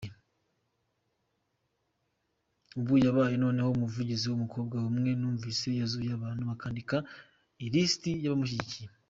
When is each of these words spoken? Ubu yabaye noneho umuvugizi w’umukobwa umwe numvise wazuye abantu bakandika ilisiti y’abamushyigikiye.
Ubu 2.79 2.93
yabaye 3.05 3.33
noneho 3.43 3.69
umuvugizi 3.71 4.25
w’umukobwa 4.27 4.77
umwe 4.89 5.11
numvise 5.19 5.65
wazuye 5.79 6.11
abantu 6.13 6.41
bakandika 6.49 6.95
ilisiti 7.65 8.11
y’abamushyigikiye. 8.23 8.87